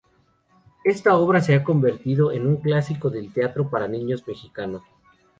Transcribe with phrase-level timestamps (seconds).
[0.83, 4.81] Esta obra se ha convertido en un clásico del teatro para niños mexicano.